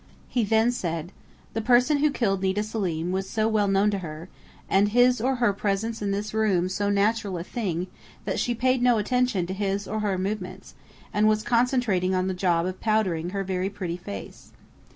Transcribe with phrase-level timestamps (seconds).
[0.27, 1.11] He had said then:
[1.53, 4.29] "The person who killed Nita Selim, was so well known to her,
[4.67, 7.85] and his or her presence in this room so natural a thing
[8.25, 10.73] that she paid no attention to his or her movements
[11.13, 14.51] and was concentrating on the job of powdering her very pretty face."